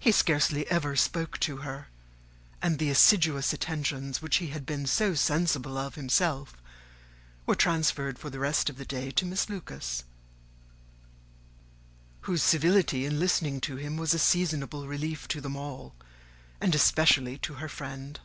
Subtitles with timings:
[0.00, 1.86] He scarcely ever spoke to her;
[2.60, 6.56] and the assiduous attentions which he had been so sensible of himself
[7.46, 10.02] were transferred for the rest of the day to Miss Lucas,
[12.22, 15.94] whose civility in listening to him was a seasonable relief to them all,
[16.60, 18.18] and especially to her friend.